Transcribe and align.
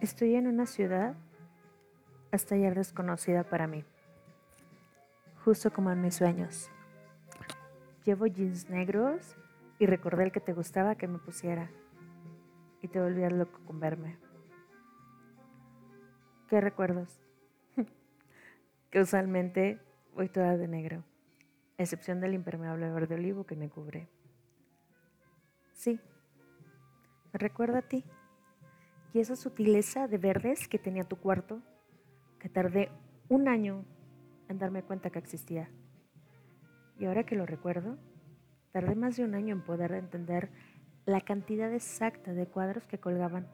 Estoy 0.00 0.34
en 0.34 0.46
una 0.46 0.64
ciudad 0.64 1.14
hasta 2.32 2.54
ayer 2.54 2.74
desconocida 2.74 3.44
para 3.44 3.66
mí, 3.66 3.84
justo 5.44 5.70
como 5.70 5.90
en 5.90 6.00
mis 6.00 6.14
sueños. 6.14 6.70
Llevo 8.06 8.26
jeans 8.26 8.70
negros 8.70 9.36
y 9.78 9.84
recordé 9.84 10.24
el 10.24 10.32
que 10.32 10.40
te 10.40 10.54
gustaba 10.54 10.94
que 10.94 11.06
me 11.06 11.18
pusiera 11.18 11.70
y 12.80 12.88
te 12.88 12.98
volvías 12.98 13.30
loco 13.30 13.60
con 13.66 13.78
verme. 13.78 14.16
¿Qué 16.48 16.62
recuerdos? 16.62 17.20
que 18.90 19.02
usualmente 19.02 19.80
voy 20.14 20.30
toda 20.30 20.56
de 20.56 20.66
negro, 20.66 21.04
a 21.76 21.82
excepción 21.82 22.20
del 22.20 22.32
impermeable 22.32 22.90
verde 22.90 23.16
olivo 23.16 23.44
que 23.44 23.54
me 23.54 23.68
cubre. 23.68 24.08
Sí, 25.74 26.00
me 27.34 27.38
recuerda 27.38 27.80
a 27.80 27.82
ti 27.82 28.02
y 29.12 29.20
esa 29.20 29.36
sutileza 29.36 30.06
de 30.08 30.18
verdes 30.18 30.68
que 30.68 30.78
tenía 30.78 31.04
tu 31.04 31.16
cuarto, 31.16 31.60
que 32.38 32.48
tardé 32.48 32.90
un 33.28 33.48
año 33.48 33.84
en 34.48 34.58
darme 34.58 34.82
cuenta 34.82 35.10
que 35.10 35.18
existía. 35.18 35.70
Y 36.98 37.06
ahora 37.06 37.24
que 37.24 37.36
lo 37.36 37.46
recuerdo, 37.46 37.98
tardé 38.72 38.94
más 38.94 39.16
de 39.16 39.24
un 39.24 39.34
año 39.34 39.54
en 39.54 39.62
poder 39.62 39.92
entender 39.92 40.50
la 41.06 41.20
cantidad 41.20 41.72
exacta 41.72 42.32
de 42.32 42.46
cuadros 42.46 42.86
que 42.86 42.98
colgaban 42.98 43.48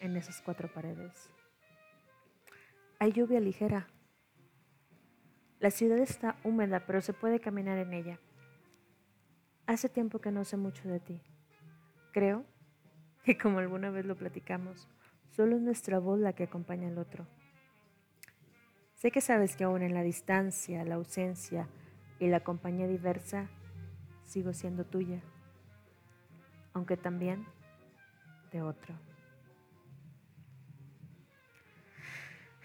en 0.00 0.16
esas 0.16 0.42
cuatro 0.42 0.72
paredes. 0.72 1.30
Hay 2.98 3.12
lluvia 3.12 3.40
ligera. 3.40 3.88
La 5.58 5.70
ciudad 5.70 5.98
está 5.98 6.36
húmeda, 6.44 6.84
pero 6.86 7.00
se 7.00 7.14
puede 7.14 7.40
caminar 7.40 7.78
en 7.78 7.92
ella. 7.94 8.20
Hace 9.66 9.88
tiempo 9.88 10.20
que 10.20 10.30
no 10.30 10.44
sé 10.44 10.56
mucho 10.56 10.88
de 10.88 11.00
ti. 11.00 11.22
Creo 12.12 12.44
que 13.26 13.38
como 13.38 13.58
alguna 13.58 13.90
vez 13.90 14.04
lo 14.04 14.16
platicamos, 14.16 14.86
solo 15.30 15.56
es 15.56 15.62
nuestra 15.62 15.98
voz 15.98 16.20
la 16.20 16.34
que 16.34 16.44
acompaña 16.44 16.88
al 16.88 16.98
otro. 16.98 17.26
Sé 18.94 19.10
que 19.10 19.20
sabes 19.20 19.56
que 19.56 19.64
aún 19.64 19.82
en 19.82 19.94
la 19.94 20.02
distancia, 20.02 20.84
la 20.84 20.96
ausencia 20.96 21.68
y 22.18 22.28
la 22.28 22.40
compañía 22.40 22.86
diversa, 22.86 23.48
sigo 24.24 24.52
siendo 24.52 24.84
tuya, 24.84 25.22
aunque 26.74 26.96
también 26.96 27.46
de 28.52 28.62
otro. 28.62 28.94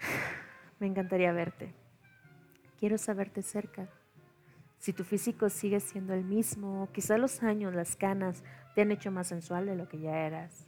Me 0.78 0.86
encantaría 0.86 1.32
verte. 1.32 1.74
Quiero 2.78 2.96
saberte 2.96 3.42
cerca. 3.42 3.88
Si 4.80 4.94
tu 4.94 5.04
físico 5.04 5.50
sigue 5.50 5.78
siendo 5.78 6.14
el 6.14 6.24
mismo, 6.24 6.88
quizá 6.92 7.18
los 7.18 7.42
años, 7.42 7.74
las 7.74 7.96
canas, 7.96 8.42
te 8.74 8.80
han 8.80 8.90
hecho 8.90 9.10
más 9.10 9.26
sensual 9.26 9.66
de 9.66 9.76
lo 9.76 9.90
que 9.90 10.00
ya 10.00 10.26
eras. 10.26 10.66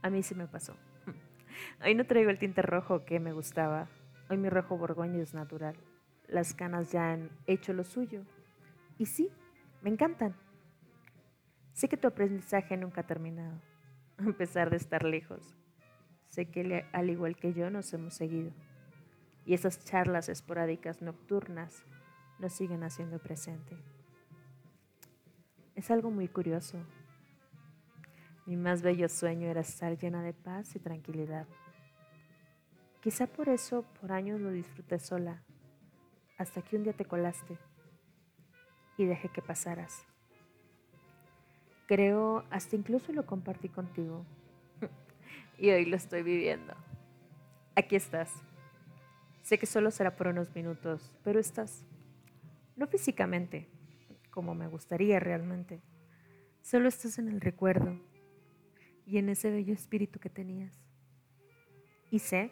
A 0.00 0.10
mí 0.10 0.22
sí 0.22 0.36
me 0.36 0.46
pasó. 0.46 0.76
Hoy 1.84 1.96
no 1.96 2.06
traigo 2.06 2.30
el 2.30 2.38
tinte 2.38 2.62
rojo 2.62 3.04
que 3.04 3.18
me 3.18 3.32
gustaba. 3.32 3.88
Hoy 4.30 4.36
mi 4.36 4.48
rojo 4.48 4.78
borgoño 4.78 5.20
es 5.20 5.34
natural. 5.34 5.74
Las 6.28 6.54
canas 6.54 6.92
ya 6.92 7.10
han 7.10 7.30
hecho 7.48 7.72
lo 7.72 7.82
suyo. 7.82 8.22
Y 8.96 9.06
sí, 9.06 9.28
me 9.82 9.90
encantan. 9.90 10.36
Sé 11.72 11.88
que 11.88 11.96
tu 11.96 12.06
aprendizaje 12.06 12.76
nunca 12.76 13.00
ha 13.00 13.06
terminado, 13.08 13.60
a 14.18 14.32
pesar 14.36 14.70
de 14.70 14.76
estar 14.76 15.02
lejos. 15.02 15.52
Sé 16.28 16.46
que 16.46 16.86
al 16.92 17.10
igual 17.10 17.34
que 17.34 17.54
yo 17.54 17.70
nos 17.70 17.92
hemos 17.92 18.14
seguido. 18.14 18.52
Y 19.44 19.54
esas 19.54 19.84
charlas 19.84 20.28
esporádicas 20.28 21.02
nocturnas 21.02 21.84
siguen 22.48 22.82
haciendo 22.84 23.18
presente. 23.18 23.76
Es 25.74 25.90
algo 25.90 26.10
muy 26.10 26.28
curioso 26.28 26.78
mi 28.44 28.56
más 28.56 28.82
bello 28.82 29.08
sueño 29.08 29.48
era 29.48 29.60
estar 29.60 29.96
llena 29.96 30.20
de 30.22 30.32
paz 30.32 30.74
y 30.74 30.80
tranquilidad. 30.80 31.46
Quizá 33.00 33.28
por 33.28 33.48
eso 33.48 33.84
por 34.00 34.10
años 34.10 34.40
lo 34.40 34.50
disfruté 34.50 34.98
sola, 34.98 35.42
hasta 36.38 36.60
que 36.62 36.76
un 36.76 36.82
día 36.82 36.92
te 36.92 37.04
colaste 37.04 37.56
y 38.96 39.04
dejé 39.04 39.28
que 39.28 39.42
pasaras. 39.42 40.04
Creo 41.86 42.44
hasta 42.50 42.74
incluso 42.74 43.12
lo 43.12 43.26
compartí 43.26 43.68
contigo. 43.68 44.26
y 45.58 45.70
hoy 45.70 45.84
lo 45.84 45.96
estoy 45.96 46.24
viviendo. 46.24 46.74
Aquí 47.76 47.94
estás. 47.94 48.42
Sé 49.42 49.58
que 49.58 49.66
solo 49.66 49.92
será 49.92 50.16
por 50.16 50.26
unos 50.26 50.52
minutos, 50.54 51.12
pero 51.22 51.38
estás. 51.38 51.84
No 52.82 52.88
físicamente, 52.88 53.68
como 54.32 54.56
me 54.56 54.66
gustaría 54.66 55.20
realmente. 55.20 55.80
Solo 56.62 56.88
estás 56.88 57.16
en 57.20 57.28
el 57.28 57.40
recuerdo 57.40 57.96
y 59.06 59.18
en 59.18 59.28
ese 59.28 59.52
bello 59.52 59.72
espíritu 59.72 60.18
que 60.18 60.28
tenías. 60.28 60.82
Y 62.10 62.18
sé, 62.18 62.50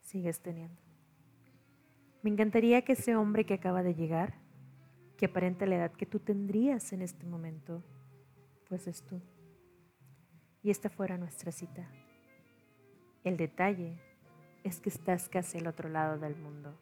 sigues 0.00 0.40
teniendo. 0.40 0.80
Me 2.22 2.30
encantaría 2.30 2.80
que 2.86 2.94
ese 2.94 3.16
hombre 3.16 3.44
que 3.44 3.52
acaba 3.52 3.82
de 3.82 3.94
llegar, 3.94 4.32
que 5.18 5.26
aparenta 5.26 5.66
la 5.66 5.76
edad 5.76 5.92
que 5.92 6.06
tú 6.06 6.20
tendrías 6.20 6.94
en 6.94 7.02
este 7.02 7.26
momento, 7.26 7.84
pues 8.66 8.86
es 8.86 9.02
tú. 9.02 9.20
Y 10.62 10.70
esta 10.70 10.88
fuera 10.88 11.18
nuestra 11.18 11.52
cita. 11.52 11.86
El 13.24 13.36
detalle 13.36 14.00
es 14.64 14.80
que 14.80 14.88
estás 14.88 15.28
casi 15.28 15.58
al 15.58 15.66
otro 15.66 15.90
lado 15.90 16.18
del 16.18 16.34
mundo, 16.34 16.80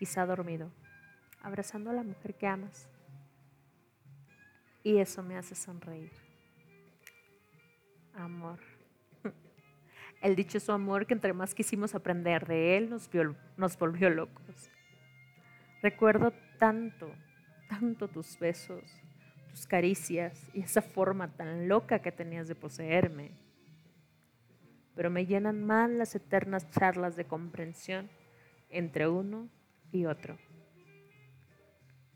quizá 0.00 0.26
dormido, 0.26 0.72
abrazando 1.40 1.90
a 1.90 1.94
la 1.94 2.02
mujer 2.02 2.34
que 2.34 2.46
amas. 2.46 2.88
Y 4.82 4.98
eso 4.98 5.22
me 5.22 5.36
hace 5.36 5.54
sonreír 5.54 6.28
amor. 8.18 8.58
El 10.20 10.36
dichoso 10.36 10.72
amor 10.72 11.06
que 11.06 11.14
entre 11.14 11.32
más 11.32 11.54
quisimos 11.54 11.94
aprender 11.94 12.46
de 12.46 12.76
él 12.76 12.90
nos, 12.90 13.08
nos 13.56 13.78
volvió 13.78 14.10
locos. 14.10 14.70
Recuerdo 15.82 16.32
tanto, 16.58 17.10
tanto 17.68 18.08
tus 18.08 18.38
besos, 18.38 18.84
tus 19.50 19.66
caricias 19.66 20.50
y 20.52 20.60
esa 20.60 20.82
forma 20.82 21.28
tan 21.36 21.68
loca 21.68 22.00
que 22.00 22.12
tenías 22.12 22.48
de 22.48 22.56
poseerme. 22.56 23.30
Pero 24.96 25.10
me 25.10 25.26
llenan 25.26 25.64
más 25.64 25.88
las 25.90 26.14
eternas 26.16 26.68
charlas 26.70 27.14
de 27.14 27.24
comprensión 27.24 28.10
entre 28.68 29.06
uno 29.06 29.48
y 29.92 30.06
otro. 30.06 30.36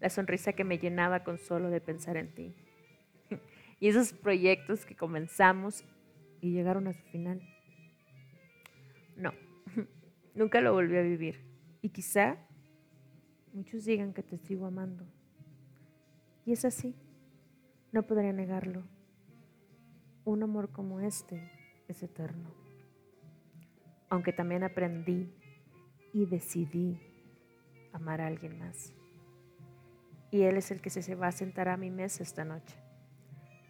La 0.03 0.11
sonrisa 0.11 0.53
que 0.53 0.65
me 0.65 0.79
llenaba 0.79 1.23
con 1.23 1.39
solo 1.39 1.71
de 1.71 1.81
pensar 1.81 2.17
en 2.17 2.35
ti. 2.35 2.55
Y 3.79 3.89
esos 3.89 4.13
proyectos 4.13 4.85
que 4.85 4.95
comenzamos 4.95 5.85
y 6.41 6.53
llegaron 6.53 6.87
a 6.87 6.93
su 6.93 7.03
final. 7.05 7.41
No, 9.17 9.33
nunca 10.35 10.61
lo 10.61 10.73
volví 10.73 10.97
a 10.97 11.03
vivir. 11.03 11.41
Y 11.83 11.89
quizá 11.89 12.37
muchos 13.53 13.85
digan 13.85 14.13
que 14.13 14.23
te 14.23 14.39
sigo 14.39 14.67
amando. 14.67 15.05
Y 16.45 16.53
es 16.53 16.65
así, 16.65 16.95
no 17.91 18.05
podría 18.05 18.33
negarlo. 18.33 18.85
Un 20.25 20.43
amor 20.43 20.71
como 20.71 21.01
este 21.01 21.51
es 21.89 22.03
eterno. 22.03 22.55
Aunque 24.09 24.33
también 24.33 24.63
aprendí 24.63 25.33
y 26.13 26.27
decidí 26.27 27.01
amar 27.93 28.21
a 28.21 28.27
alguien 28.27 28.59
más. 28.59 28.93
Y 30.33 30.45
Él 30.45 30.57
es 30.57 30.71
el 30.71 30.81
que 30.81 30.89
se 30.89 31.15
va 31.15 31.29
a 31.29 31.33
sentar 31.33 31.69
a 31.69 31.77
mi 31.77 31.91
mesa 31.91 32.23
esta 32.23 32.43
noche. 32.43 32.75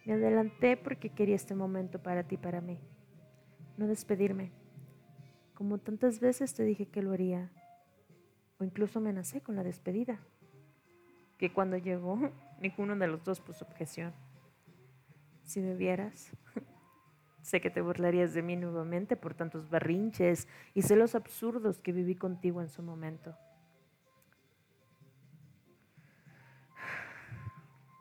Me 0.05 0.13
adelanté 0.13 0.77
porque 0.77 1.09
quería 1.09 1.35
este 1.35 1.55
momento 1.55 2.01
para 2.01 2.23
ti, 2.23 2.37
para 2.37 2.61
mí. 2.61 2.79
No 3.75 3.85
despedirme. 3.85 4.53
Como 5.55 5.77
tantas 5.77 6.21
veces 6.21 6.53
te 6.53 6.63
dije 6.63 6.85
que 6.85 7.01
lo 7.01 7.11
haría. 7.11 7.51
O 8.59 8.63
incluso 8.63 8.99
amenacé 8.99 9.41
con 9.41 9.57
la 9.57 9.63
despedida. 9.63 10.21
Que 11.37 11.51
cuando 11.51 11.75
llegó, 11.75 12.17
ninguno 12.61 12.95
de 12.95 13.07
los 13.07 13.25
dos 13.25 13.41
puso 13.41 13.65
objeción. 13.65 14.13
Si 15.43 15.59
me 15.59 15.75
vieras, 15.75 16.31
sé 17.41 17.59
que 17.59 17.71
te 17.71 17.81
burlarías 17.81 18.33
de 18.33 18.41
mí 18.41 18.55
nuevamente 18.55 19.17
por 19.17 19.33
tantos 19.33 19.69
berrinches 19.69 20.47
y 20.73 20.83
celos 20.83 21.13
absurdos 21.13 21.81
que 21.81 21.91
viví 21.91 22.15
contigo 22.15 22.61
en 22.61 22.69
su 22.69 22.81
momento. 22.83 23.35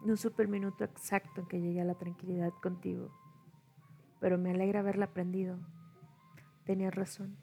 No 0.05 0.17
supe 0.17 0.43
el 0.43 0.49
minuto 0.49 0.83
exacto 0.83 1.43
en 1.43 1.47
que 1.47 1.61
llegué 1.61 1.81
a 1.81 1.85
la 1.85 1.95
tranquilidad 1.95 2.53
contigo, 2.61 3.13
pero 4.19 4.37
me 4.37 4.51
alegra 4.51 4.81
haberla 4.81 5.05
aprendido. 5.05 5.61
Tenías 6.65 6.93
razón. 6.93 7.37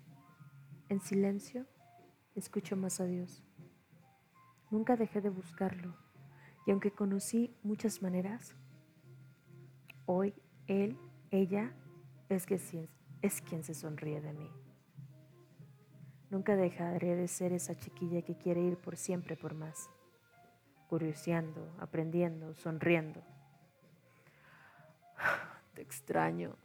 En 0.90 1.00
silencio, 1.00 1.66
escucho 2.36 2.76
más 2.76 3.00
a 3.00 3.06
Dios. 3.06 3.46
Nunca 4.72 4.98
dejé 4.98 5.22
de 5.22 5.30
buscarlo, 5.30 5.96
y 6.68 6.72
aunque 6.72 6.92
conocí 6.92 7.56
muchas 7.64 8.02
maneras, 8.02 8.54
hoy 10.06 10.34
Él, 10.68 10.98
ella, 11.32 11.74
es, 12.28 12.46
que 12.46 12.56
es 13.22 13.42
quien 13.42 13.64
se 13.64 13.74
sonríe 13.74 14.20
de 14.20 14.34
mí. 14.34 14.52
Nunca 16.30 16.58
dejaré 16.58 17.16
de 17.16 17.30
ser 17.30 17.54
esa 17.54 17.74
chiquilla 17.76 18.22
que 18.22 18.38
quiere 18.38 18.62
ir 18.62 18.76
por 18.76 18.98
siempre 18.98 19.38
por 19.38 19.56
más 19.56 19.90
curioseando, 20.90 21.72
aprendiendo, 21.80 22.56
sonriendo. 22.56 23.22
Te 25.76 25.82
extraño. 25.82 26.56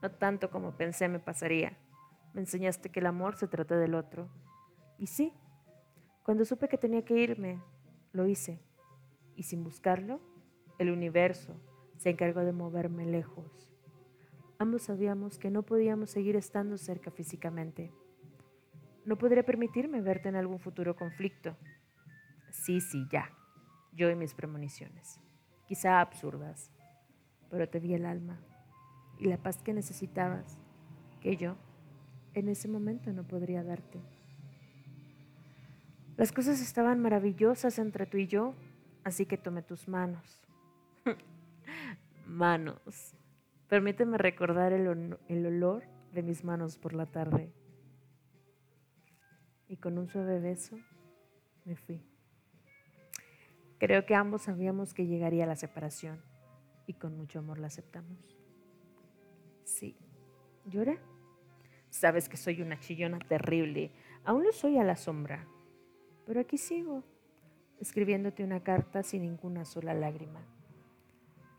no 0.00 0.10
tanto 0.10 0.50
como 0.50 0.76
pensé 0.76 1.08
me 1.08 1.18
pasaría. 1.18 1.76
Me 2.32 2.40
enseñaste 2.40 2.90
que 2.90 3.00
el 3.00 3.06
amor 3.06 3.36
se 3.36 3.48
trata 3.48 3.76
del 3.76 3.94
otro. 3.94 4.28
Y 4.98 5.08
sí, 5.08 5.32
cuando 6.22 6.44
supe 6.44 6.68
que 6.68 6.78
tenía 6.78 7.04
que 7.04 7.14
irme, 7.14 7.60
lo 8.12 8.26
hice. 8.26 8.60
Y 9.34 9.42
sin 9.42 9.64
buscarlo, 9.64 10.20
el 10.78 10.90
universo 10.90 11.60
se 11.96 12.10
encargó 12.10 12.40
de 12.40 12.52
moverme 12.52 13.06
lejos. 13.06 13.72
Ambos 14.58 14.82
sabíamos 14.82 15.38
que 15.38 15.50
no 15.50 15.64
podíamos 15.64 16.10
seguir 16.10 16.36
estando 16.36 16.78
cerca 16.78 17.10
físicamente. 17.10 17.92
No 19.04 19.18
podría 19.18 19.44
permitirme 19.44 20.00
verte 20.00 20.28
en 20.28 20.36
algún 20.36 20.58
futuro 20.58 20.96
conflicto. 20.96 21.56
Sí, 22.56 22.80
sí, 22.80 23.06
ya. 23.10 23.30
Yo 23.92 24.10
y 24.10 24.16
mis 24.16 24.34
premoniciones. 24.34 25.20
Quizá 25.66 26.00
absurdas, 26.00 26.70
pero 27.50 27.68
te 27.68 27.78
vi 27.78 27.94
el 27.94 28.06
alma 28.06 28.40
y 29.18 29.26
la 29.28 29.38
paz 29.38 29.62
que 29.62 29.72
necesitabas, 29.72 30.58
que 31.20 31.36
yo 31.36 31.56
en 32.34 32.48
ese 32.48 32.68
momento 32.68 33.12
no 33.12 33.24
podría 33.24 33.62
darte. 33.62 34.00
Las 36.16 36.32
cosas 36.32 36.60
estaban 36.60 37.00
maravillosas 37.00 37.78
entre 37.78 38.06
tú 38.06 38.16
y 38.16 38.26
yo, 38.26 38.54
así 39.04 39.26
que 39.26 39.36
tomé 39.36 39.62
tus 39.62 39.86
manos. 39.86 40.42
manos. 42.26 43.14
Permíteme 43.68 44.18
recordar 44.18 44.72
el, 44.72 44.86
olor 45.46 45.84
de 46.12 46.22
mis 46.22 46.42
manos 46.44 46.78
por 46.78 46.94
la 46.94 47.06
tarde. 47.06 47.52
Y 49.68 49.76
con 49.76 49.98
un 49.98 50.08
suave 50.08 50.40
beso 50.40 50.78
me 51.64 51.76
fui. 51.76 52.15
Creo 53.78 54.06
que 54.06 54.14
ambos 54.14 54.42
sabíamos 54.42 54.94
que 54.94 55.06
llegaría 55.06 55.46
la 55.46 55.56
separación 55.56 56.22
y 56.86 56.94
con 56.94 57.16
mucho 57.16 57.40
amor 57.40 57.58
la 57.58 57.66
aceptamos. 57.66 58.18
Sí. 59.64 59.96
¿Lloré? 60.64 60.98
Sabes 61.90 62.28
que 62.28 62.36
soy 62.36 62.62
una 62.62 62.78
chillona 62.80 63.18
terrible. 63.18 63.92
Aún 64.24 64.44
lo 64.44 64.52
soy 64.52 64.78
a 64.78 64.84
la 64.84 64.96
sombra. 64.96 65.46
Pero 66.26 66.40
aquí 66.40 66.58
sigo, 66.58 67.04
escribiéndote 67.80 68.42
una 68.42 68.62
carta 68.62 69.02
sin 69.02 69.22
ninguna 69.22 69.64
sola 69.64 69.94
lágrima, 69.94 70.40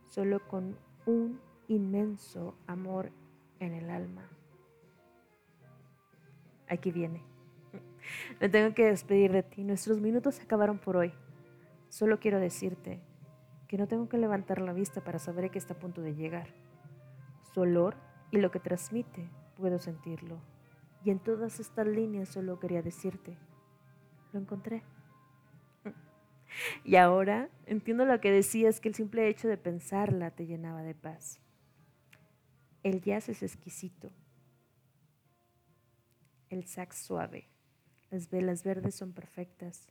solo 0.07 0.45
con 0.47 0.77
un 1.05 1.39
inmenso 1.69 2.57
amor 2.67 3.11
en 3.59 3.73
el 3.73 3.89
alma. 3.89 4.29
Aquí 6.67 6.91
viene. 6.91 7.23
Me 8.41 8.49
tengo 8.49 8.73
que 8.73 8.85
despedir 8.85 9.31
de 9.31 9.43
ti. 9.43 9.63
Nuestros 9.63 10.01
minutos 10.01 10.41
acabaron 10.41 10.79
por 10.79 10.97
hoy. 10.97 11.13
Solo 11.89 12.19
quiero 12.19 12.39
decirte 12.39 13.01
que 13.67 13.77
no 13.77 13.87
tengo 13.87 14.07
que 14.09 14.17
levantar 14.17 14.61
la 14.61 14.73
vista 14.73 15.03
para 15.03 15.19
saber 15.19 15.51
que 15.51 15.59
está 15.59 15.73
a 15.73 15.79
punto 15.79 16.01
de 16.01 16.15
llegar. 16.15 16.47
Su 17.53 17.61
olor 17.61 17.95
y 18.31 18.37
lo 18.37 18.51
que 18.51 18.59
transmite 18.59 19.29
puedo 19.55 19.79
sentirlo. 19.79 20.41
Y 21.03 21.11
en 21.11 21.19
todas 21.19 21.59
estas 21.59 21.87
líneas 21.87 22.29
solo 22.29 22.59
quería 22.59 22.81
decirte 22.81 23.37
lo 24.33 24.39
encontré. 24.39 24.83
Y 26.83 26.95
ahora 26.95 27.49
entiendo 27.65 28.05
lo 28.05 28.19
que 28.19 28.31
decías, 28.31 28.79
que 28.79 28.89
el 28.89 28.95
simple 28.95 29.27
hecho 29.27 29.47
de 29.47 29.57
pensarla 29.57 30.31
te 30.31 30.45
llenaba 30.45 30.81
de 30.81 30.95
paz. 30.95 31.39
El 32.83 33.01
jazz 33.01 33.29
es 33.29 33.43
exquisito. 33.43 34.11
El 36.49 36.65
sax 36.65 36.97
suave. 36.97 37.49
Las 38.09 38.29
velas 38.29 38.63
verdes 38.63 38.95
son 38.95 39.11
perfectas. 39.11 39.87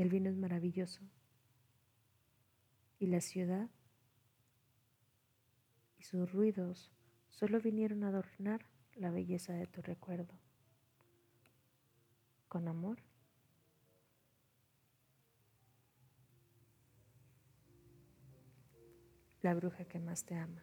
El 0.00 0.08
vino 0.08 0.30
es 0.30 0.36
maravilloso. 0.36 1.02
Y 2.98 3.06
la 3.08 3.20
ciudad 3.20 3.68
y 5.98 6.04
sus 6.04 6.32
ruidos 6.32 6.90
solo 7.28 7.60
vinieron 7.60 8.04
a 8.04 8.08
adornar 8.08 8.64
la 8.94 9.10
belleza 9.10 9.52
de 9.52 9.66
tu 9.66 9.82
recuerdo. 9.82 10.32
Con 12.48 12.66
amor. 12.66 12.98
la 19.42 19.54
bruja 19.54 19.84
que 19.86 19.98
más 19.98 20.24
te 20.24 20.34
ama. 20.34 20.62